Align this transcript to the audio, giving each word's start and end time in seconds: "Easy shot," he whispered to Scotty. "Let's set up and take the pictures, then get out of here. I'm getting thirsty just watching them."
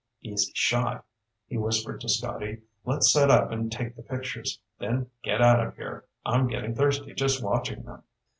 "Easy 0.23 0.51
shot," 0.55 1.05
he 1.45 1.59
whispered 1.59 2.01
to 2.01 2.09
Scotty. 2.09 2.63
"Let's 2.85 3.13
set 3.13 3.29
up 3.29 3.51
and 3.51 3.71
take 3.71 3.95
the 3.95 4.01
pictures, 4.01 4.59
then 4.79 5.11
get 5.21 5.43
out 5.43 5.59
of 5.59 5.75
here. 5.75 6.05
I'm 6.25 6.47
getting 6.47 6.73
thirsty 6.73 7.13
just 7.13 7.43
watching 7.43 7.83
them." 7.83 8.01